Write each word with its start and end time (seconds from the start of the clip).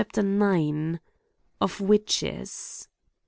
IX 0.17 0.97
Of 1.61 1.79
Witches. 1.79 2.87